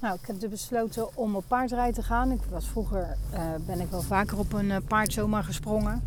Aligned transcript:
Nou, 0.00 0.18
ik 0.22 0.26
heb 0.26 0.50
besloten 0.50 1.16
om 1.16 1.36
op 1.36 1.44
paardrijden 1.48 1.94
te 1.94 2.02
gaan. 2.02 2.30
Ik 2.30 2.40
was 2.50 2.68
vroeger 2.68 3.16
uh, 3.34 3.40
ben 3.66 3.80
ik 3.80 3.90
wel 3.90 4.02
vaker 4.02 4.38
op 4.38 4.52
een 4.52 4.66
uh, 4.66 4.76
paard 4.88 5.12
zomaar 5.12 5.44
gesprongen. 5.44 6.02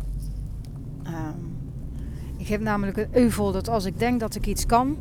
Um, 1.06 1.56
ik 2.36 2.48
heb 2.48 2.60
namelijk 2.60 2.96
een 2.96 3.08
euvel 3.10 3.52
dat 3.52 3.68
als 3.68 3.84
ik 3.84 3.98
denk 3.98 4.20
dat 4.20 4.34
ik 4.34 4.46
iets 4.46 4.66
kan, 4.66 4.96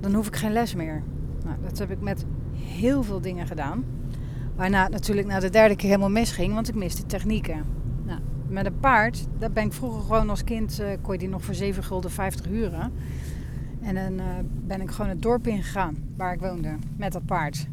dan 0.00 0.14
hoef 0.14 0.26
ik 0.26 0.36
geen 0.36 0.52
les 0.52 0.74
meer. 0.74 1.02
Nou, 1.44 1.56
dat 1.62 1.78
heb 1.78 1.90
ik 1.90 2.00
met 2.00 2.24
heel 2.54 3.02
veel 3.02 3.20
dingen 3.20 3.46
gedaan. 3.46 3.84
Waarna 4.54 4.82
het 4.82 4.92
natuurlijk 4.92 5.26
na 5.26 5.40
de 5.40 5.50
derde 5.50 5.76
keer 5.76 5.88
helemaal 5.88 6.10
misging, 6.10 6.54
want 6.54 6.68
ik 6.68 6.74
miste 6.74 7.06
technieken. 7.06 7.64
Nou, 8.04 8.20
met 8.48 8.66
een 8.66 8.78
paard, 8.78 9.26
daar 9.38 9.52
ben 9.52 9.64
ik 9.64 9.72
vroeger 9.72 10.02
gewoon 10.02 10.30
als 10.30 10.44
kind, 10.44 10.80
uh, 10.80 10.86
kon 11.02 11.12
je 11.12 11.18
die 11.18 11.28
nog 11.28 11.44
voor 11.44 11.54
7 11.54 11.84
gulden 11.84 12.10
50 12.10 12.46
huren. 12.46 12.92
En 13.80 13.94
dan 13.94 14.26
ben 14.66 14.80
ik 14.80 14.90
gewoon 14.90 15.10
het 15.10 15.22
dorp 15.22 15.46
ingegaan 15.46 15.96
waar 16.16 16.32
ik 16.32 16.40
woonde 16.40 16.76
met 16.96 17.12
dat 17.12 17.26
paard. 17.26 17.66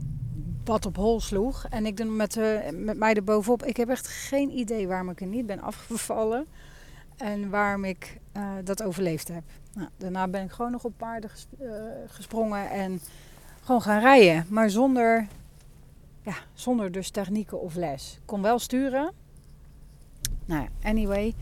Wat 0.66 0.86
op 0.86 0.96
hol 0.96 1.20
sloeg. 1.20 1.66
En 1.70 1.86
ik 1.86 1.98
dan 1.98 2.16
met, 2.16 2.36
uh, 2.36 2.58
met 2.72 2.98
mij 2.98 3.14
erbovenop. 3.14 3.64
Ik 3.64 3.78
heb 3.78 3.90
echt 3.90 4.08
geen 4.08 4.58
idee 4.58 4.88
waarom 4.88 5.10
ik 5.10 5.22
er 5.22 5.28
niet 5.28 5.46
ben 5.46 5.62
afgevallen. 5.62 6.46
En 7.18 7.50
waarom 7.50 7.84
ik 7.84 8.20
uh, 8.38 8.52
dat 8.64 8.84
overleefd 8.84 9.28
heb. 9.28 9.44
Nou, 9.74 9.90
daarna 9.98 10.28
ben 10.28 10.44
ik 10.44 10.52
gewoon 10.52 10.72
nog 10.72 10.84
op 10.84 10.94
paarden 10.98 11.30
ges 11.30 11.48
gesprongen 12.08 12.70
en 12.70 13.00
gewoon 13.62 13.82
gaan 13.82 14.00
rijden. 14.00 14.46
Maar 14.50 14.70
zonder, 14.70 15.28
ja, 16.22 16.36
zonder 16.54 16.92
dus 16.92 17.10
technieken 17.10 17.62
of 17.62 17.76
les. 17.76 18.14
Ik 18.16 18.26
kon 18.26 18.42
wel 18.42 18.60
sturen. 18.60 19.12
Nou 20.46 20.68
anyway. 20.84 21.34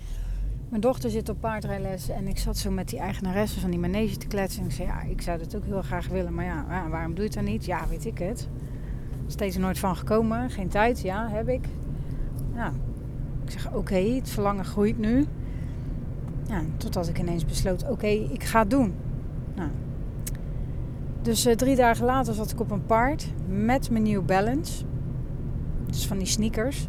Mijn 0.69 0.81
dochter 0.81 1.09
zit 1.09 1.29
op 1.29 1.39
paardrijles 1.39 2.09
en 2.09 2.27
ik 2.27 2.37
zat 2.37 2.57
zo 2.57 2.71
met 2.71 2.89
die 2.89 2.99
eigenaresse 2.99 3.59
van 3.59 3.69
die 3.69 3.79
manege 3.79 4.17
te 4.17 4.27
kletsen. 4.27 4.61
En 4.61 4.67
ik 4.67 4.75
zei, 4.75 4.87
ja, 4.87 5.01
ik 5.01 5.21
zou 5.21 5.37
dat 5.37 5.55
ook 5.55 5.65
heel 5.65 5.81
graag 5.81 6.07
willen, 6.07 6.33
maar 6.33 6.45
ja 6.45 6.89
waarom 6.89 7.13
doe 7.13 7.23
je 7.23 7.29
het 7.29 7.33
dan 7.33 7.43
niet? 7.43 7.65
Ja, 7.65 7.87
weet 7.87 8.05
ik 8.05 8.17
het. 8.17 8.47
Steeds 9.31 9.57
nooit 9.57 9.79
van 9.79 9.95
gekomen, 9.95 10.49
geen 10.49 10.67
tijd, 10.67 11.01
ja, 11.01 11.29
heb 11.29 11.47
ik. 11.47 11.67
Nou, 12.53 12.73
ik 13.43 13.51
zeg, 13.51 13.73
oké, 13.73 13.95
het 13.95 14.29
verlangen 14.29 14.65
groeit 14.65 14.97
nu. 14.97 15.25
Ja, 16.47 16.61
totdat 16.77 17.07
ik 17.07 17.19
ineens 17.19 17.45
besloot, 17.45 17.89
oké, 17.89 18.07
ik 18.07 18.43
ga 18.43 18.59
het 18.59 18.69
doen. 18.69 18.93
Nou, 19.55 19.69
dus 21.21 21.47
uh, 21.47 21.53
drie 21.53 21.75
dagen 21.75 22.05
later 22.05 22.33
zat 22.33 22.51
ik 22.51 22.59
op 22.59 22.71
een 22.71 22.85
paard 22.85 23.27
met 23.47 23.89
mijn 23.89 24.03
New 24.03 24.25
Balance. 24.25 24.83
Dus 25.85 26.07
van 26.07 26.17
die 26.17 26.27
sneakers. 26.27 26.87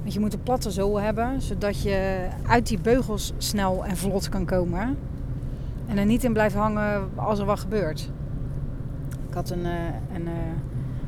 Want 0.00 0.14
je 0.14 0.20
moet 0.20 0.32
een 0.32 0.42
platte 0.42 0.70
zool 0.70 1.00
hebben, 1.00 1.42
zodat 1.42 1.82
je 1.82 2.28
uit 2.46 2.66
die 2.66 2.80
beugels 2.80 3.32
snel 3.36 3.84
en 3.84 3.96
vlot 3.96 4.28
kan 4.28 4.44
komen. 4.44 4.98
En 5.86 5.98
er 5.98 6.06
niet 6.06 6.24
in 6.24 6.32
blijft 6.32 6.54
hangen 6.54 7.08
als 7.14 7.38
er 7.38 7.44
wat 7.44 7.60
gebeurt. 7.60 8.10
Ik 9.28 9.34
had 9.34 9.50
een, 9.50 9.64
uh, 9.64 10.14
een 10.14 10.22
uh, 10.22 10.32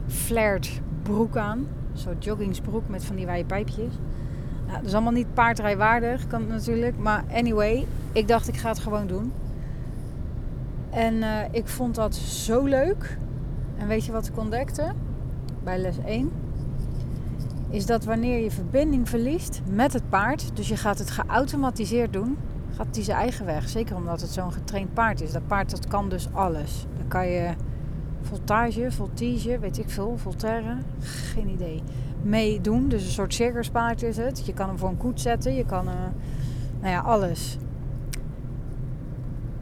flared 0.06 0.80
broek 1.02 1.36
aan. 1.36 1.66
Soort 1.92 2.24
joggingsbroek 2.24 2.88
met 2.88 3.04
van 3.04 3.16
die 3.16 3.26
wijde 3.26 3.44
pijpjes. 3.44 3.92
Nou, 4.66 4.76
dat 4.78 4.86
is 4.86 4.92
allemaal 4.92 5.12
niet 5.12 5.34
paardrijwaardig, 5.34 6.26
kan 6.26 6.46
natuurlijk. 6.46 6.98
Maar 6.98 7.24
anyway, 7.32 7.86
ik 8.12 8.28
dacht 8.28 8.48
ik 8.48 8.56
ga 8.56 8.68
het 8.68 8.78
gewoon 8.78 9.06
doen. 9.06 9.32
En 10.90 11.14
uh, 11.14 11.38
ik 11.50 11.68
vond 11.68 11.94
dat 11.94 12.14
zo 12.14 12.64
leuk. 12.64 13.18
En 13.76 13.86
weet 13.86 14.04
je 14.04 14.12
wat 14.12 14.26
ik 14.26 14.38
ontdekte? 14.38 14.92
Bij 15.62 15.78
les 15.78 15.98
1 15.98 16.30
is 17.74 17.86
dat 17.86 18.04
wanneer 18.04 18.42
je 18.42 18.50
verbinding 18.50 19.08
verliest 19.08 19.60
met 19.70 19.92
het 19.92 20.08
paard, 20.08 20.56
dus 20.56 20.68
je 20.68 20.76
gaat 20.76 20.98
het 20.98 21.10
geautomatiseerd 21.10 22.12
doen, 22.12 22.36
gaat 22.76 22.94
hij 22.94 23.04
zijn 23.04 23.18
eigen 23.18 23.46
weg. 23.46 23.68
Zeker 23.68 23.96
omdat 23.96 24.20
het 24.20 24.30
zo'n 24.30 24.52
getraind 24.52 24.94
paard 24.94 25.20
is. 25.20 25.32
Dat 25.32 25.46
paard 25.46 25.70
dat 25.70 25.86
kan 25.86 26.08
dus 26.08 26.28
alles. 26.32 26.86
Dan 26.96 27.08
kan 27.08 27.26
je 27.28 27.50
voltage, 28.24 28.92
voltige, 28.92 29.58
weet 29.58 29.78
ik 29.78 29.90
veel, 29.90 30.18
voltaire, 30.18 30.76
geen 31.00 31.48
idee, 31.48 31.82
meedoen. 32.22 32.88
Dus 32.88 33.04
een 33.04 33.10
soort 33.10 33.34
circuspaard 33.34 34.02
is 34.02 34.16
het. 34.16 34.46
Je 34.46 34.52
kan 34.52 34.68
hem 34.68 34.78
voor 34.78 34.88
een 34.88 34.96
koets 34.96 35.22
zetten, 35.22 35.54
je 35.54 35.64
kan, 35.64 35.88
uh, 35.88 35.94
nou 36.80 36.92
ja, 36.92 37.00
alles. 37.00 37.58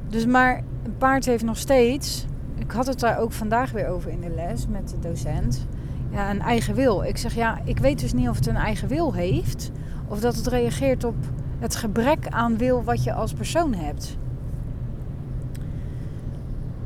Dus 0.08 0.26
maar 0.26 0.62
een 0.82 0.96
paard 0.98 1.24
heeft 1.24 1.44
nog 1.44 1.58
steeds, 1.58 2.26
ik 2.58 2.70
had 2.70 2.86
het 2.86 3.00
daar 3.00 3.18
ook 3.18 3.32
vandaag 3.32 3.70
weer 3.70 3.88
over 3.88 4.10
in 4.10 4.20
de 4.20 4.30
les 4.34 4.66
met 4.66 4.88
de 4.88 5.08
docent 5.08 5.66
ja, 6.12 6.30
een 6.30 6.40
eigen 6.40 6.74
wil. 6.74 7.02
Ik 7.02 7.16
zeg 7.16 7.34
ja, 7.34 7.60
ik 7.64 7.78
weet 7.78 8.00
dus 8.00 8.12
niet 8.12 8.28
of 8.28 8.36
het 8.36 8.46
een 8.46 8.56
eigen 8.56 8.88
wil 8.88 9.12
heeft. 9.12 9.70
Of 10.08 10.20
dat 10.20 10.36
het 10.36 10.46
reageert 10.46 11.04
op 11.04 11.14
het 11.58 11.76
gebrek 11.76 12.28
aan 12.28 12.56
wil 12.58 12.84
wat 12.84 13.04
je 13.04 13.12
als 13.12 13.32
persoon 13.32 13.74
hebt. 13.74 14.16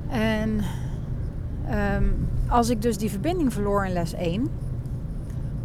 En 0.09 0.61
um, 1.71 2.29
als 2.49 2.69
ik 2.71 2.83
dus 2.83 2.99
die 2.99 3.11
verbinding 3.11 3.53
verloor 3.53 3.87
in 3.87 3.93
les 3.93 4.13
1, 4.13 4.49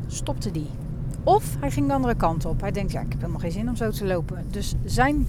stopte 0.08 0.52
die. 0.52 0.70
Of 1.24 1.56
hij 1.60 1.72
ging 1.72 1.88
de 1.88 1.94
andere 1.94 2.16
kant 2.16 2.46
op. 2.46 2.62
Hij 2.62 2.72
denkt, 2.72 2.92
ja, 2.92 3.02
ik 3.02 3.10
heb 3.10 3.20
helemaal 3.20 3.40
geen 3.40 3.52
zin 3.52 3.70
om 3.70 3.76
zo 3.76 3.90
te 3.90 4.06
lopen. 4.06 4.46
Dus 4.50 4.76
zijn, 4.86 5.28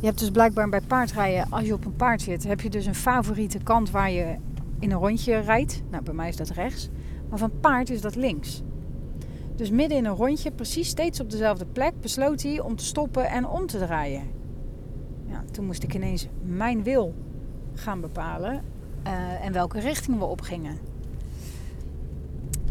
je 0.00 0.06
hebt 0.06 0.18
dus 0.18 0.30
blijkbaar 0.30 0.68
bij 0.68 0.80
paardrijden, 0.80 1.46
als 1.50 1.64
je 1.64 1.72
op 1.72 1.84
een 1.84 1.96
paard 1.96 2.22
zit, 2.22 2.44
heb 2.44 2.60
je 2.60 2.70
dus 2.70 2.86
een 2.86 2.94
favoriete 2.94 3.58
kant 3.58 3.90
waar 3.90 4.10
je 4.10 4.36
in 4.78 4.90
een 4.90 4.98
rondje 4.98 5.38
rijdt. 5.38 5.82
Nou, 5.90 6.02
bij 6.02 6.14
mij 6.14 6.28
is 6.28 6.36
dat 6.36 6.48
rechts. 6.48 6.88
Maar 7.28 7.38
van 7.38 7.60
paard 7.60 7.90
is 7.90 8.00
dat 8.00 8.14
links. 8.14 8.62
Dus 9.56 9.70
midden 9.70 9.98
in 9.98 10.04
een 10.04 10.14
rondje, 10.14 10.50
precies 10.50 10.88
steeds 10.88 11.20
op 11.20 11.30
dezelfde 11.30 11.66
plek, 11.66 11.92
besloot 12.00 12.42
hij 12.42 12.60
om 12.60 12.76
te 12.76 12.84
stoppen 12.84 13.28
en 13.28 13.46
om 13.46 13.66
te 13.66 13.78
draaien. 13.78 14.22
Ja, 15.26 15.44
toen 15.50 15.66
moest 15.66 15.82
ik 15.82 15.94
ineens 15.94 16.28
mijn 16.42 16.82
wil 16.82 17.14
gaan 17.74 18.00
bepalen 18.00 18.62
uh, 19.06 19.44
en 19.44 19.52
welke 19.52 19.80
richting 19.80 20.18
we 20.18 20.24
opgingen. 20.24 20.78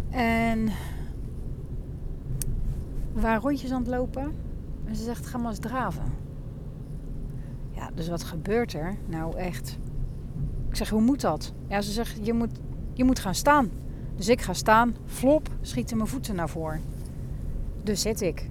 En 0.10 0.70
waren 3.14 3.42
rondjes 3.42 3.72
aan 3.72 3.82
het 3.82 3.90
lopen 3.90 4.34
en 4.86 4.96
ze 4.96 5.04
zegt: 5.04 5.26
ga 5.26 5.38
maar 5.38 5.50
eens 5.50 5.60
draven. 5.60 6.04
Ja, 7.72 7.90
dus 7.96 8.08
wat 8.08 8.24
gebeurt 8.24 8.74
er? 8.74 8.96
Nou, 9.06 9.38
echt. 9.38 9.78
Ik 10.70 10.76
zeg: 10.76 10.90
hoe 10.90 11.02
moet 11.02 11.22
dat? 11.22 11.54
Ja, 11.68 11.82
ze 11.82 11.92
zegt: 11.92 12.18
je 12.22 12.34
moet, 12.34 12.60
je 12.94 13.04
moet 13.04 13.20
gaan 13.20 13.36
staan. 13.36 13.70
Dus 14.16 14.30
ik 14.30 14.42
ga 14.42 14.54
staan, 14.54 14.96
flop, 15.06 15.50
schieten 15.62 15.98
mijn 15.98 16.10
voeten 16.10 16.36
naar 16.36 16.50
voren. 16.50 16.82
Dus 17.84 18.02
zit 18.02 18.22
ik. 18.22 18.50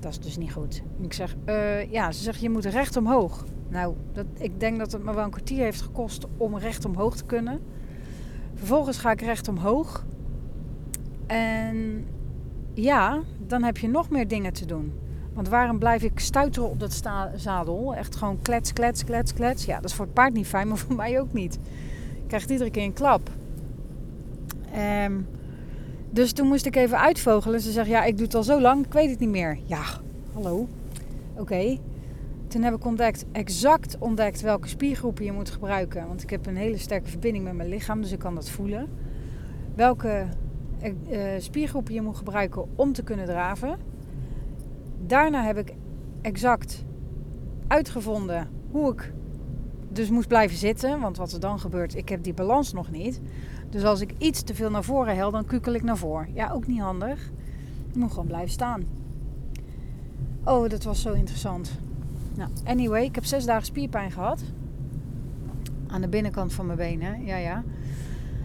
Dat 0.00 0.12
is 0.12 0.20
dus 0.20 0.36
niet 0.36 0.52
goed. 0.52 0.82
Ik 1.00 1.12
zeg, 1.12 1.36
uh, 1.46 1.90
ja, 1.90 2.12
ze 2.12 2.22
zegt, 2.22 2.40
je 2.40 2.50
moet 2.50 2.64
recht 2.64 2.96
omhoog. 2.96 3.44
Nou, 3.68 3.94
dat, 4.12 4.26
ik 4.38 4.60
denk 4.60 4.78
dat 4.78 4.92
het 4.92 5.04
me 5.04 5.14
wel 5.14 5.24
een 5.24 5.30
kwartier 5.30 5.62
heeft 5.62 5.82
gekost 5.82 6.26
om 6.36 6.58
recht 6.58 6.84
omhoog 6.84 7.16
te 7.16 7.24
kunnen. 7.24 7.60
Vervolgens 8.54 8.98
ga 8.98 9.10
ik 9.10 9.20
recht 9.20 9.48
omhoog. 9.48 10.04
En 11.26 12.06
ja, 12.74 13.22
dan 13.46 13.62
heb 13.62 13.78
je 13.78 13.88
nog 13.88 14.10
meer 14.10 14.28
dingen 14.28 14.52
te 14.52 14.66
doen. 14.66 14.92
Want 15.32 15.48
waarom 15.48 15.78
blijf 15.78 16.02
ik 16.02 16.18
stuiteren 16.18 16.70
op 16.70 16.80
dat 16.80 17.02
zadel? 17.36 17.94
Echt 17.94 18.16
gewoon 18.16 18.38
klets, 18.42 18.72
klets, 18.72 19.04
klets, 19.04 19.34
klets. 19.34 19.64
Ja, 19.64 19.76
dat 19.76 19.90
is 19.90 19.94
voor 19.94 20.04
het 20.04 20.14
paard 20.14 20.32
niet 20.32 20.46
fijn, 20.46 20.68
maar 20.68 20.78
voor 20.78 20.94
mij 20.94 21.20
ook 21.20 21.32
niet. 21.32 21.58
Je 22.14 22.26
krijgt 22.26 22.50
iedere 22.50 22.70
keer 22.70 22.82
een 22.84 22.92
klap. 22.92 23.30
Um, 25.04 25.26
dus 26.10 26.32
toen 26.32 26.46
moest 26.46 26.66
ik 26.66 26.76
even 26.76 26.98
uitvogelen. 26.98 27.60
Ze 27.60 27.72
zegt, 27.72 27.88
ja, 27.88 28.04
ik 28.04 28.16
doe 28.16 28.26
het 28.26 28.34
al 28.34 28.42
zo 28.42 28.60
lang, 28.60 28.86
ik 28.86 28.92
weet 28.92 29.10
het 29.10 29.18
niet 29.18 29.28
meer. 29.28 29.58
Ja, 29.64 29.82
hallo. 30.32 30.68
Oké. 31.34 31.78
Toen 32.54 32.62
heb 32.62 32.74
ik 32.74 32.84
ontdekt, 32.84 33.24
exact 33.32 33.98
ontdekt 33.98 34.40
welke 34.40 34.68
spiergroepen 34.68 35.24
je 35.24 35.32
moet 35.32 35.50
gebruiken. 35.50 36.06
Want 36.06 36.22
ik 36.22 36.30
heb 36.30 36.46
een 36.46 36.56
hele 36.56 36.78
sterke 36.78 37.08
verbinding 37.08 37.44
met 37.44 37.54
mijn 37.54 37.68
lichaam, 37.68 38.00
dus 38.00 38.12
ik 38.12 38.18
kan 38.18 38.34
dat 38.34 38.50
voelen. 38.50 38.88
Welke 39.74 40.26
uh, 41.10 41.20
spiergroepen 41.38 41.94
je 41.94 42.02
moet 42.02 42.16
gebruiken 42.16 42.64
om 42.76 42.92
te 42.92 43.02
kunnen 43.02 43.26
draven. 43.26 43.78
Daarna 45.06 45.44
heb 45.44 45.58
ik 45.58 45.74
exact 46.20 46.84
uitgevonden 47.66 48.48
hoe 48.70 48.92
ik 48.92 49.12
dus 49.88 50.10
moest 50.10 50.28
blijven 50.28 50.56
zitten. 50.56 51.00
Want 51.00 51.16
wat 51.16 51.32
er 51.32 51.40
dan 51.40 51.60
gebeurt, 51.60 51.96
ik 51.96 52.08
heb 52.08 52.22
die 52.22 52.34
balans 52.34 52.72
nog 52.72 52.90
niet. 52.90 53.20
Dus 53.70 53.84
als 53.84 54.00
ik 54.00 54.14
iets 54.18 54.42
te 54.42 54.54
veel 54.54 54.70
naar 54.70 54.84
voren 54.84 55.16
hel, 55.16 55.30
dan 55.30 55.44
kukel 55.44 55.72
ik 55.72 55.82
naar 55.82 55.98
voren. 55.98 56.34
Ja, 56.34 56.50
ook 56.50 56.66
niet 56.66 56.80
handig. 56.80 57.30
Ik 57.88 57.94
moet 57.94 58.10
gewoon 58.10 58.26
blijven 58.26 58.50
staan. 58.50 58.82
Oh, 60.44 60.68
dat 60.68 60.84
was 60.84 61.00
zo 61.00 61.12
interessant. 61.12 61.78
Nou, 62.36 62.50
anyway, 62.64 63.04
ik 63.04 63.14
heb 63.14 63.24
zes 63.24 63.44
dagen 63.44 63.66
spierpijn 63.66 64.10
gehad. 64.10 64.42
Aan 65.86 66.00
de 66.00 66.08
binnenkant 66.08 66.52
van 66.52 66.66
mijn 66.66 66.78
benen, 66.78 67.24
ja 67.24 67.36
ja. 67.36 67.64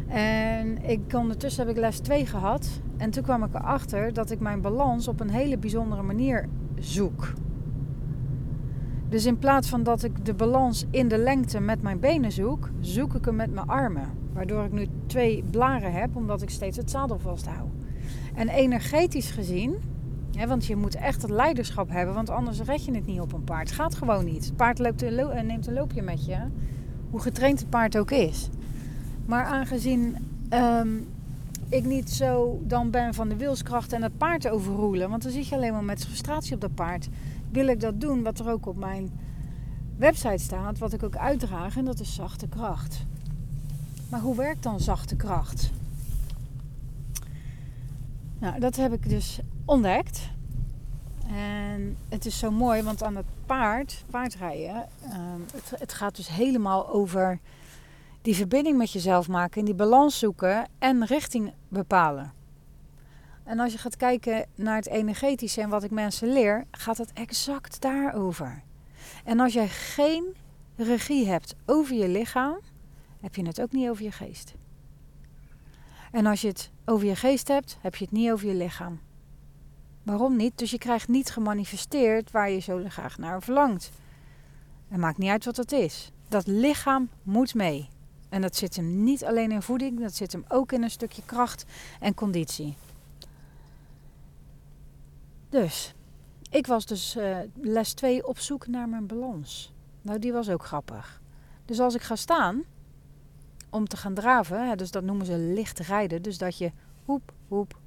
En 0.07 0.83
ik, 0.83 1.13
ondertussen 1.13 1.67
heb 1.67 1.75
ik 1.75 1.81
les 1.81 1.99
2 1.99 2.25
gehad. 2.25 2.81
En 2.97 3.09
toen 3.09 3.23
kwam 3.23 3.43
ik 3.43 3.53
erachter 3.53 4.13
dat 4.13 4.31
ik 4.31 4.39
mijn 4.39 4.61
balans 4.61 5.07
op 5.07 5.19
een 5.19 5.29
hele 5.29 5.57
bijzondere 5.57 6.01
manier 6.01 6.47
zoek. 6.79 7.33
Dus 9.09 9.25
in 9.25 9.37
plaats 9.37 9.69
van 9.69 9.83
dat 9.83 10.03
ik 10.03 10.25
de 10.25 10.33
balans 10.33 10.85
in 10.89 11.07
de 11.07 11.17
lengte 11.17 11.59
met 11.59 11.81
mijn 11.81 11.99
benen 11.99 12.31
zoek, 12.31 12.69
zoek 12.79 13.15
ik 13.15 13.25
hem 13.25 13.35
met 13.35 13.53
mijn 13.53 13.67
armen. 13.67 14.09
Waardoor 14.33 14.63
ik 14.63 14.71
nu 14.71 14.87
twee 15.05 15.43
blaren 15.51 15.93
heb, 15.93 16.15
omdat 16.15 16.41
ik 16.41 16.49
steeds 16.49 16.77
het 16.77 16.89
zadel 16.89 17.19
vasthoud. 17.19 17.69
En 18.35 18.49
energetisch 18.49 19.31
gezien, 19.31 19.75
want 20.47 20.65
je 20.65 20.75
moet 20.75 20.95
echt 20.95 21.21
het 21.21 21.31
leiderschap 21.31 21.89
hebben, 21.89 22.15
want 22.15 22.29
anders 22.29 22.61
red 22.61 22.85
je 22.85 22.93
het 22.93 23.05
niet 23.05 23.19
op 23.19 23.33
een 23.33 23.43
paard. 23.43 23.69
Het 23.69 23.77
gaat 23.77 23.95
gewoon 23.95 24.25
niet. 24.25 24.45
Het 24.45 24.55
paard 24.55 24.79
loopt 24.79 25.01
een 25.01 25.15
lo 25.15 25.41
neemt 25.41 25.67
een 25.67 25.73
loopje 25.73 26.01
met 26.01 26.25
je, 26.25 26.37
hoe 27.09 27.19
getraind 27.19 27.59
het 27.59 27.69
paard 27.69 27.97
ook 27.97 28.11
is. 28.11 28.49
Maar 29.25 29.45
aangezien 29.45 30.17
um, 30.53 31.07
ik 31.69 31.85
niet 31.85 32.09
zo 32.09 32.61
dan 32.63 32.89
ben 32.89 33.13
van 33.13 33.29
de 33.29 33.35
wilskracht 33.35 33.93
en 33.93 34.03
het 34.03 34.17
paard 34.17 34.49
overroelen. 34.49 35.09
Want 35.09 35.23
dan 35.23 35.31
zit 35.31 35.47
je 35.47 35.55
alleen 35.55 35.73
maar 35.73 35.83
met 35.83 36.05
frustratie 36.05 36.53
op 36.53 36.61
dat 36.61 36.73
paard. 36.73 37.09
Wil 37.51 37.67
ik 37.67 37.79
dat 37.79 38.01
doen, 38.01 38.23
wat 38.23 38.39
er 38.39 38.49
ook 38.49 38.65
op 38.65 38.77
mijn 38.77 39.09
website 39.97 40.43
staat, 40.43 40.77
wat 40.77 40.93
ik 40.93 41.03
ook 41.03 41.15
uitdraag, 41.15 41.77
en 41.77 41.85
dat 41.85 41.99
is 41.99 42.15
zachte 42.15 42.47
kracht. 42.47 43.05
Maar 44.09 44.19
hoe 44.19 44.35
werkt 44.35 44.63
dan 44.63 44.79
zachte 44.79 45.15
kracht? 45.15 45.71
Nou, 48.39 48.59
dat 48.59 48.75
heb 48.75 48.93
ik 48.93 49.09
dus 49.09 49.39
ontdekt. 49.69 50.29
En 51.27 51.97
het 52.09 52.25
is 52.25 52.39
zo 52.39 52.51
mooi, 52.51 52.83
want 52.83 53.03
aan 53.03 53.15
het 53.15 53.25
paard, 53.45 54.03
paardrijden, 54.09 54.89
um, 55.03 55.45
het, 55.53 55.79
het 55.79 55.93
gaat 55.93 56.15
dus 56.15 56.27
helemaal 56.27 56.89
over 56.89 57.39
die 58.21 58.35
verbinding 58.35 58.77
met 58.77 58.91
jezelf 58.91 59.27
maken 59.27 59.59
en 59.59 59.65
die 59.65 59.73
balans 59.73 60.19
zoeken 60.19 60.67
en 60.79 61.05
richting 61.05 61.53
bepalen. 61.67 62.33
En 63.43 63.59
als 63.59 63.71
je 63.71 63.77
gaat 63.77 63.95
kijken 63.97 64.45
naar 64.55 64.75
het 64.75 64.87
energetische 64.87 65.61
en 65.61 65.69
wat 65.69 65.83
ik 65.83 65.91
mensen 65.91 66.33
leer, 66.33 66.65
gaat 66.71 66.97
het 66.97 67.13
exact 67.13 67.81
daarover. 67.81 68.61
En 69.23 69.39
als 69.39 69.53
jij 69.53 69.67
geen 69.67 70.35
regie 70.75 71.27
hebt 71.27 71.55
over 71.65 71.95
je 71.95 72.07
lichaam, 72.07 72.59
heb 73.21 73.35
je 73.35 73.45
het 73.45 73.61
ook 73.61 73.71
niet 73.71 73.89
over 73.89 74.03
je 74.03 74.11
geest. 74.11 74.53
En 76.11 76.25
als 76.25 76.41
je 76.41 76.47
het 76.47 76.71
over 76.85 77.07
je 77.07 77.15
geest 77.15 77.47
hebt, 77.47 77.77
heb 77.81 77.95
je 77.95 78.03
het 78.03 78.13
niet 78.13 78.31
over 78.31 78.47
je 78.47 78.55
lichaam. 78.55 78.99
Waarom 80.09 80.35
niet? 80.35 80.57
Dus 80.57 80.71
je 80.71 80.77
krijgt 80.77 81.07
niet 81.07 81.29
gemanifesteerd 81.29 82.31
waar 82.31 82.49
je 82.49 82.59
zo 82.59 82.83
graag 82.87 83.17
naar 83.17 83.41
verlangt. 83.41 83.91
Het 84.87 84.99
maakt 84.99 85.17
niet 85.17 85.29
uit 85.29 85.45
wat 85.45 85.55
dat 85.55 85.71
is. 85.71 86.11
Dat 86.27 86.47
lichaam 86.47 87.09
moet 87.23 87.53
mee. 87.53 87.89
En 88.29 88.41
dat 88.41 88.55
zit 88.55 88.75
hem 88.75 89.03
niet 89.03 89.25
alleen 89.25 89.51
in 89.51 89.61
voeding, 89.61 89.99
dat 89.99 90.15
zit 90.15 90.31
hem 90.31 90.45
ook 90.47 90.71
in 90.71 90.83
een 90.83 90.89
stukje 90.89 91.21
kracht 91.25 91.65
en 91.99 92.13
conditie. 92.13 92.75
Dus, 95.49 95.93
ik 96.49 96.67
was 96.67 96.85
dus 96.85 97.15
uh, 97.15 97.37
les 97.61 97.93
2 97.93 98.27
op 98.27 98.39
zoek 98.39 98.67
naar 98.67 98.89
mijn 98.89 99.07
balans. 99.07 99.73
Nou, 100.01 100.19
die 100.19 100.33
was 100.33 100.49
ook 100.49 100.65
grappig. 100.65 101.21
Dus 101.65 101.79
als 101.79 101.95
ik 101.95 102.01
ga 102.01 102.15
staan 102.15 102.63
om 103.69 103.87
te 103.87 103.97
gaan 103.97 104.13
draven, 104.13 104.67
hè, 104.67 104.75
dus 104.75 104.91
dat 104.91 105.03
noemen 105.03 105.25
ze 105.25 105.37
licht 105.37 105.79
rijden. 105.79 106.21
Dus 106.21 106.37
dat 106.37 106.57
je 106.57 106.71
hoep, 107.05 107.33
hoep, 107.47 107.79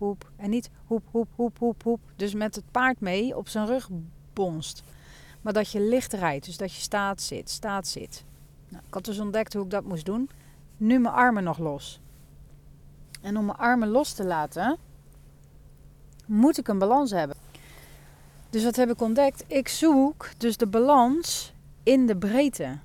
hoep. 0.00 0.30
En 0.36 0.50
niet 0.50 0.70
hoep, 0.86 1.02
hoep, 1.10 1.28
hoep, 1.34 1.58
hoep, 1.58 1.82
hoep. 1.82 2.00
Dus 2.16 2.34
met 2.34 2.54
het 2.54 2.64
paard 2.70 3.00
mee 3.00 3.36
op 3.36 3.48
zijn 3.48 3.66
rug 3.66 3.88
bonst. 4.32 4.82
Maar 5.40 5.52
dat 5.52 5.70
je 5.70 5.80
licht 5.80 6.12
rijdt. 6.12 6.46
Dus 6.46 6.56
dat 6.56 6.74
je 6.74 6.80
staat, 6.80 7.20
zit, 7.20 7.50
staat, 7.50 7.86
zit. 7.86 8.24
Nou, 8.68 8.82
ik 8.86 8.94
had 8.94 9.04
dus 9.04 9.18
ontdekt 9.18 9.52
hoe 9.54 9.64
ik 9.64 9.70
dat 9.70 9.84
moest 9.84 10.04
doen. 10.04 10.30
Nu 10.76 10.98
mijn 10.98 11.14
armen 11.14 11.44
nog 11.44 11.58
los. 11.58 12.00
En 13.20 13.36
om 13.36 13.44
mijn 13.44 13.58
armen 13.58 13.88
los 13.88 14.12
te 14.12 14.24
laten, 14.24 14.78
moet 16.26 16.58
ik 16.58 16.68
een 16.68 16.78
balans 16.78 17.10
hebben. 17.10 17.36
Dus 18.50 18.64
wat 18.64 18.76
heb 18.76 18.90
ik 18.90 19.00
ontdekt? 19.00 19.44
Ik 19.46 19.68
zoek 19.68 20.28
dus 20.36 20.56
de 20.56 20.66
balans 20.66 21.52
in 21.82 22.06
de 22.06 22.16
breedte. 22.16 22.78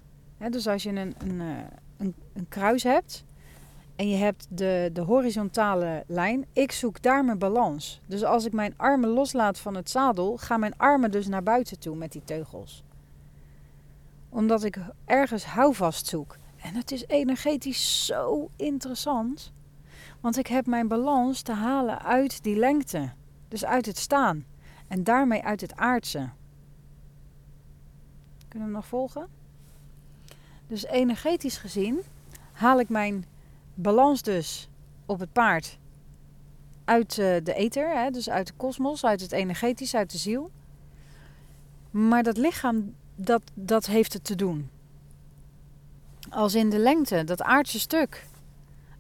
dus 0.52 0.68
als 0.68 0.84
je 0.84 0.90
een, 0.90 1.16
een, 1.18 1.42
eh, 1.42 1.48
een, 1.98 2.16
een, 2.34 2.48
kruis 2.50 2.84
hebt 2.84 3.25
en 3.96 4.10
je 4.10 4.16
hebt 4.16 4.48
de, 4.50 4.90
de 4.94 5.02
horizontale 5.02 6.04
lijn, 6.08 6.46
ik 6.54 6.72
zoek 6.72 7.02
daar 7.02 7.26
mijn 7.26 7.40
balans. 7.40 8.02
Dus 8.06 8.24
als 8.24 8.46
ik 8.46 8.54
mijn 8.54 8.74
armen 8.78 9.10
loslaat 9.10 9.60
van 9.60 9.76
het 9.76 9.90
zadel, 9.90 10.38
gaan 10.38 10.60
mijn 10.60 10.78
armen 10.78 11.12
dus 11.12 11.28
naar 11.28 11.44
buiten 11.44 11.80
toe 11.80 11.96
met 11.96 12.12
die 12.12 12.24
teugels 12.24 12.84
omdat 14.36 14.64
ik 14.64 14.80
ergens 15.06 15.46
houvast 15.46 16.08
zoek. 16.08 16.38
En 16.56 16.76
het 16.76 16.92
is 16.92 17.06
energetisch 17.08 18.06
zo 18.06 18.50
interessant. 18.56 19.54
Want 20.20 20.38
ik 20.38 20.48
heb 20.48 20.66
mijn 20.66 20.88
balans 20.88 21.42
te 21.42 21.52
halen 21.52 22.02
uit 22.02 22.44
die 22.44 22.56
lengte. 22.56 23.12
Dus 23.48 23.66
uit 23.66 23.86
het 23.86 23.98
staan. 23.98 24.46
En 24.88 25.04
daarmee 25.04 25.44
uit 25.44 25.62
het 25.62 25.76
aardse. 25.76 26.30
Kunnen 28.48 28.68
we 28.68 28.74
nog 28.74 28.86
volgen? 28.86 29.28
Dus 30.68 30.86
energetisch 30.86 31.58
gezien 31.58 32.00
haal 32.52 32.80
ik 32.80 32.90
mijn 32.90 33.26
balans 33.76 34.22
dus 34.22 34.70
op 35.06 35.20
het 35.20 35.32
paard 35.32 35.78
uit 36.86 37.18
eh, 37.18 37.36
de 37.44 37.54
ether, 37.54 38.04
hè, 38.04 38.10
dus 38.10 38.30
uit 38.30 38.48
de 38.48 38.54
kosmos, 38.58 39.06
uit 39.06 39.22
het 39.22 39.32
energetisch, 39.32 39.96
uit 39.96 40.12
de 40.12 40.18
ziel. 40.18 40.52
Maar 41.92 42.24
dat 42.24 42.38
lichaam 42.38 42.94
dat, 43.16 43.42
dat 43.54 43.86
heeft 43.86 44.14
het 44.14 44.24
te 44.24 44.36
doen. 44.36 44.70
Als 46.30 46.56
in 46.56 46.70
de 46.70 46.80
lengte, 46.80 47.24
dat 47.24 47.42
aardse 47.42 47.80
stuk. 47.80 48.26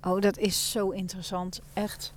Oh, 0.02 0.22
dat 0.22 0.38
is 0.38 0.72
zo 0.72 0.90
interessant, 0.90 1.62
echt. 1.74 2.14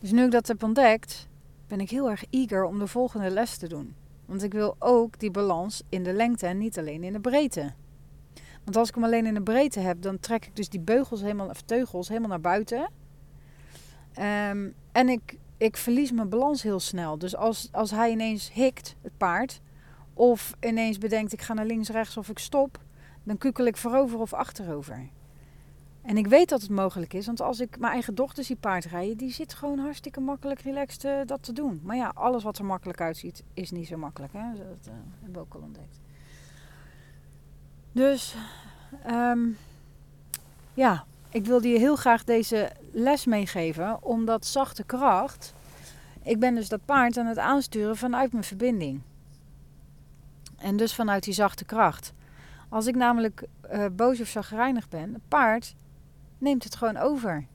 Dus 0.00 0.10
nu 0.10 0.24
ik 0.24 0.30
dat 0.30 0.48
heb 0.48 0.62
ontdekt, 0.62 1.28
ben 1.66 1.80
ik 1.80 1.90
heel 1.90 2.10
erg 2.10 2.24
eager 2.30 2.64
om 2.64 2.78
de 2.78 2.86
volgende 2.86 3.30
les 3.30 3.56
te 3.56 3.68
doen. 3.68 3.94
Want 4.26 4.42
ik 4.42 4.52
wil 4.52 4.76
ook 4.78 5.18
die 5.18 5.30
balans 5.30 5.82
in 5.88 6.02
de 6.02 6.12
lengte 6.12 6.46
en 6.46 6.58
niet 6.58 6.78
alleen 6.78 7.04
in 7.04 7.12
de 7.12 7.20
breedte. 7.20 7.72
Want 8.68 8.80
als 8.80 8.88
ik 8.88 8.94
hem 8.94 9.04
alleen 9.04 9.26
in 9.26 9.34
de 9.34 9.42
breedte 9.42 9.80
heb, 9.80 10.02
dan 10.02 10.20
trek 10.20 10.46
ik 10.46 10.56
dus 10.56 10.68
die 10.68 10.80
beugels 10.80 11.20
helemaal, 11.20 11.48
of 11.48 11.62
teugels 11.62 12.08
helemaal 12.08 12.28
naar 12.28 12.40
buiten. 12.40 12.90
Um, 14.18 14.74
en 14.92 15.08
ik, 15.08 15.38
ik 15.56 15.76
verlies 15.76 16.12
mijn 16.12 16.28
balans 16.28 16.62
heel 16.62 16.80
snel. 16.80 17.18
Dus 17.18 17.36
als, 17.36 17.68
als 17.72 17.90
hij 17.90 18.10
ineens 18.10 18.52
hikt, 18.52 18.96
het 19.02 19.16
paard, 19.16 19.60
of 20.14 20.54
ineens 20.60 20.98
bedenkt 20.98 21.32
ik 21.32 21.42
ga 21.42 21.54
naar 21.54 21.66
links, 21.66 21.88
rechts 21.88 22.16
of 22.16 22.28
ik 22.28 22.38
stop. 22.38 22.78
Dan 23.22 23.38
kukkel 23.38 23.64
ik 23.66 23.76
voorover 23.76 24.18
of 24.18 24.32
achterover. 24.32 25.08
En 26.02 26.16
ik 26.16 26.26
weet 26.26 26.48
dat 26.48 26.60
het 26.60 26.70
mogelijk 26.70 27.14
is, 27.14 27.26
want 27.26 27.40
als 27.40 27.60
ik 27.60 27.78
mijn 27.78 27.92
eigen 27.92 28.14
dochter 28.14 28.44
zie 28.44 28.56
paardrijden, 28.56 29.16
die 29.16 29.32
zit 29.32 29.54
gewoon 29.54 29.78
hartstikke 29.78 30.20
makkelijk 30.20 30.60
relaxed 30.60 31.04
uh, 31.04 31.20
dat 31.26 31.42
te 31.42 31.52
doen. 31.52 31.80
Maar 31.82 31.96
ja, 31.96 32.12
alles 32.14 32.42
wat 32.42 32.58
er 32.58 32.64
makkelijk 32.64 33.00
uitziet, 33.00 33.42
is 33.54 33.70
niet 33.70 33.86
zo 33.86 33.96
makkelijk. 33.96 34.32
Hè? 34.32 34.52
Dat 34.52 34.86
uh, 34.88 34.92
hebben 35.20 35.32
we 35.32 35.38
ook 35.38 35.54
al 35.54 35.60
ontdekt. 35.60 36.00
Dus, 37.98 38.34
um, 39.10 39.58
ja, 40.74 41.04
ik 41.30 41.44
wilde 41.44 41.68
je 41.68 41.78
heel 41.78 41.96
graag 41.96 42.24
deze 42.24 42.72
les 42.92 43.24
meegeven, 43.24 44.02
omdat 44.02 44.46
zachte 44.46 44.84
kracht. 44.84 45.54
Ik 46.22 46.38
ben 46.38 46.54
dus 46.54 46.68
dat 46.68 46.84
paard 46.84 47.16
aan 47.16 47.26
het 47.26 47.38
aansturen 47.38 47.96
vanuit 47.96 48.32
mijn 48.32 48.44
verbinding. 48.44 49.00
En 50.56 50.76
dus 50.76 50.94
vanuit 50.94 51.24
die 51.24 51.34
zachte 51.34 51.64
kracht. 51.64 52.12
Als 52.68 52.86
ik 52.86 52.94
namelijk 52.94 53.46
uh, 53.72 53.86
boos 53.92 54.20
of 54.20 54.28
zagrijnig 54.28 54.88
ben, 54.88 55.14
een 55.14 55.22
paard 55.28 55.74
neemt 56.38 56.64
het 56.64 56.76
gewoon 56.76 56.96
over. 56.96 57.46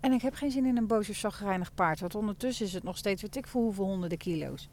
En 0.00 0.12
ik 0.12 0.22
heb 0.22 0.34
geen 0.34 0.50
zin 0.50 0.66
in 0.66 0.76
een 0.76 0.86
boos 0.86 1.08
of 1.08 1.16
zagrijnig 1.16 1.74
paard. 1.74 2.00
Want 2.00 2.14
ondertussen 2.14 2.66
is 2.66 2.72
het 2.72 2.82
nog 2.82 2.96
steeds, 2.96 3.22
weet 3.22 3.36
ik 3.36 3.46
voor 3.46 3.62
hoeveel 3.62 3.84
honderden 3.84 4.18
kilo's. 4.18 4.68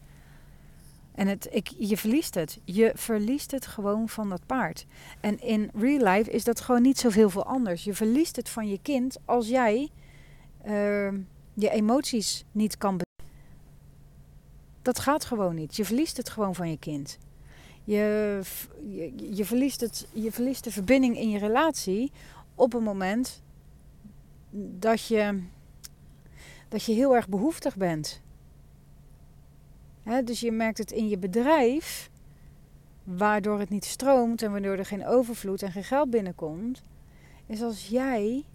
En 1.15 1.27
het, 1.27 1.47
ik, 1.51 1.73
je 1.77 1.97
verliest 1.97 2.35
het. 2.35 2.59
Je 2.63 2.91
verliest 2.95 3.51
het 3.51 3.65
gewoon 3.65 4.09
van 4.09 4.29
dat 4.29 4.45
paard. 4.45 4.85
En 5.19 5.39
in 5.39 5.69
real 5.73 6.13
life 6.13 6.31
is 6.31 6.43
dat 6.43 6.61
gewoon 6.61 6.81
niet 6.81 6.99
zoveel 6.99 7.29
veel 7.29 7.45
anders. 7.45 7.83
Je 7.83 7.93
verliest 7.93 8.35
het 8.35 8.49
van 8.49 8.67
je 8.67 8.79
kind 8.81 9.17
als 9.25 9.47
jij 9.47 9.89
uh, 10.65 11.11
je 11.53 11.69
emoties 11.69 12.45
niet 12.51 12.77
kan. 12.77 12.99
Dat 14.81 14.99
gaat 14.99 15.25
gewoon 15.25 15.55
niet. 15.55 15.75
Je 15.75 15.85
verliest 15.85 16.17
het 16.17 16.29
gewoon 16.29 16.55
van 16.55 16.69
je 16.69 16.77
kind. 16.77 17.17
Je, 17.83 18.39
je, 18.87 19.13
je, 19.35 19.45
verliest 19.45 19.81
het, 19.81 20.07
je 20.13 20.31
verliest 20.31 20.63
de 20.63 20.71
verbinding 20.71 21.17
in 21.17 21.29
je 21.29 21.39
relatie 21.39 22.11
op 22.55 22.73
een 22.73 22.83
moment 22.83 23.41
dat 24.51 25.07
je, 25.07 25.43
dat 26.69 26.83
je 26.83 26.93
heel 26.93 27.15
erg 27.15 27.29
behoeftig 27.29 27.75
bent. 27.75 28.21
Dus 30.03 30.39
je 30.39 30.51
merkt 30.51 30.77
het 30.77 30.91
in 30.91 31.07
je 31.07 31.17
bedrijf, 31.17 32.09
waardoor 33.03 33.59
het 33.59 33.69
niet 33.69 33.85
stroomt 33.85 34.41
en 34.41 34.51
waardoor 34.51 34.77
er 34.77 34.85
geen 34.85 35.05
overvloed 35.05 35.61
en 35.61 35.71
geen 35.71 35.83
geld 35.83 36.09
binnenkomt, 36.09 36.81
is 37.45 37.61
als 37.61 37.87
jij 37.87 38.45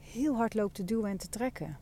heel 0.00 0.36
hard 0.36 0.54
loopt 0.54 0.74
te 0.74 0.84
duwen 0.84 1.10
en 1.10 1.16
te 1.16 1.28
trekken. 1.28 1.78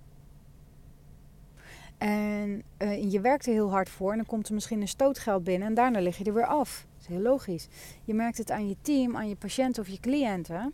En 1.98 2.62
uh, 2.78 3.12
je 3.12 3.20
werkt 3.20 3.46
er 3.46 3.52
heel 3.52 3.70
hard 3.70 3.88
voor 3.88 4.10
en 4.10 4.16
dan 4.16 4.26
komt 4.26 4.48
er 4.48 4.54
misschien 4.54 4.80
een 4.80 4.88
stootgeld 4.88 5.44
binnen 5.44 5.68
en 5.68 5.74
daarna 5.74 6.00
lig 6.00 6.18
je 6.18 6.24
er 6.24 6.34
weer 6.34 6.46
af. 6.46 6.86
Dat 6.92 7.00
is 7.00 7.06
heel 7.06 7.22
logisch. 7.22 7.68
Je 8.04 8.14
merkt 8.14 8.38
het 8.38 8.50
aan 8.50 8.68
je 8.68 8.76
team, 8.82 9.16
aan 9.16 9.28
je 9.28 9.36
patiënten 9.36 9.82
of 9.82 9.88
je 9.88 10.00
cliënten. 10.00 10.72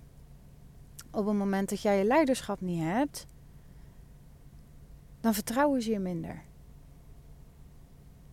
Op 1.10 1.26
het 1.26 1.36
moment 1.36 1.68
dat 1.68 1.82
jij 1.82 1.98
je 1.98 2.04
leiderschap 2.04 2.60
niet 2.60 2.82
hebt, 2.82 3.26
dan 5.20 5.34
vertrouwen 5.34 5.82
ze 5.82 5.90
je 5.90 5.98
minder. 5.98 6.42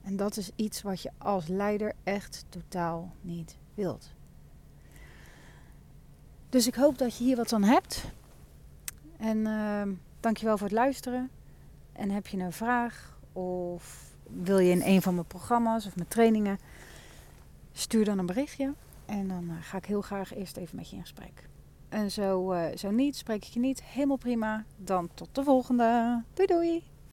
En 0.10 0.16
dat 0.16 0.38
is 0.38 0.52
iets 0.56 0.82
wat 0.82 1.02
je 1.02 1.12
als 1.18 1.48
leider 1.48 1.94
echt 2.04 2.46
totaal 2.50 3.12
niet 3.22 3.58
wilt. 3.74 4.14
Dus 6.50 6.68
ik 6.68 6.76
hoop 6.76 6.98
dat 6.98 7.18
je 7.18 7.24
hier 7.24 7.36
wat 7.36 7.54
aan 7.54 7.64
hebt. 7.64 8.12
En 9.18 9.38
uh, 9.38 9.82
dankjewel 10.20 10.58
voor 10.58 10.68
het 10.68 10.76
luisteren. 10.76 11.30
En 11.94 12.10
heb 12.10 12.28
je 12.28 12.38
een 12.38 12.52
vraag 12.52 13.18
of 13.34 14.14
wil 14.24 14.60
je 14.60 14.72
in 14.72 14.82
een 14.82 15.02
van 15.02 15.14
mijn 15.14 15.28
programma's 15.28 15.86
of 15.86 15.96
mijn 15.96 16.08
trainingen, 16.08 16.60
stuur 17.72 18.06
dan 18.06 18.18
een 18.18 18.26
berichtje. 18.26 18.74
En 19.06 19.28
dan 19.28 19.50
eh, 19.50 19.56
ga 19.62 19.78
ik 19.78 19.86
heel 19.86 20.02
graag 20.02 20.36
eerst 20.36 20.58
even 20.58 20.76
met 20.76 20.90
je 20.90 20.96
in 20.96 21.02
gesprek. 21.02 21.50
En 21.90 22.12
zo, 22.12 22.54
uh, 22.54 22.76
zo 22.76 22.92
niet, 22.92 23.16
spreek 23.16 23.46
ik 23.46 23.54
je 23.54 23.60
niet, 23.60 23.84
helemaal 23.84 24.18
prima. 24.18 24.66
Dan 24.78 25.10
tot 25.14 25.36
de 25.36 25.44
volgende. 25.44 26.24
Doei 26.34 26.48
doei! 26.48 26.84